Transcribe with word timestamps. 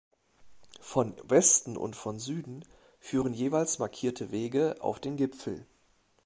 Von 0.79 1.13
Westen 1.25 1.77
und 1.77 1.95
von 1.95 2.17
Süden 2.17 2.65
führen 2.99 3.35
jeweils 3.35 3.77
markierte 3.77 4.31
Wege 4.31 4.77
auf 4.79 4.99
den 4.99 5.15
Gipfel. 5.15 5.67